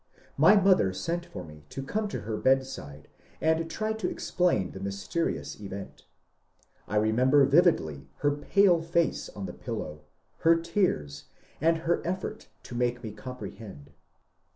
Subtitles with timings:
[0.35, 3.07] My motber sent for me to come to ber bedside,
[3.39, 6.05] and tried to explain tbe mysterious event.
[6.87, 9.99] I remember vividly ber pale face on tbe pillow,
[10.43, 11.25] ber tears,
[11.61, 13.89] and ber effort to make me oomprebend.